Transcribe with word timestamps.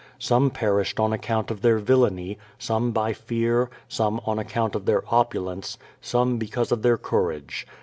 Some 0.17 0.49
per 0.49 0.81
ished 0.81 0.99
on 0.99 1.13
account 1.13 1.51
of 1.51 1.61
their 1.61 1.77
villany, 1.77 2.39
some 2.57 2.91
by 2.91 3.13
fear, 3.13 3.69
some 3.87 4.19
on 4.25 4.39
ac 4.39 4.49
count 4.49 4.73
of 4.73 4.85
their 4.87 5.03
opulence, 5.13 5.77
some 6.01 6.39
because 6.39 6.71
of 6.71 6.81
their 6.81 6.97
courage. 6.97 7.67